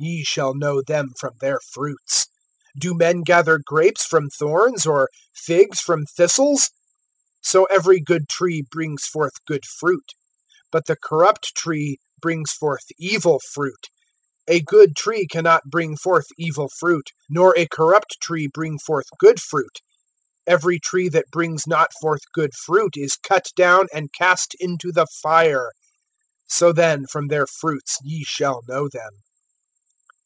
[0.00, 2.26] (16)Ye shall know them from their fruits.
[2.76, 6.68] Do men gather grapes from thorns, or figs from thistles?
[7.46, 10.14] (17)So every good tree brings forth good fruit;
[10.72, 13.86] but the corrupt tree brings forth evil fruit.
[14.50, 19.06] (18)A good tree can not bring forth evil fruit, nor a corrupt tree bring forth
[19.20, 19.78] good fruit.
[20.48, 25.06] (19)Every tree that brings not forth good fruit is cut down, and cast into the
[25.22, 25.70] fire.
[26.50, 29.20] (20)So then, from their fruits ye shall know them.